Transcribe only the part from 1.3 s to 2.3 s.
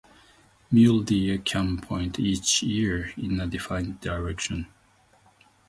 can point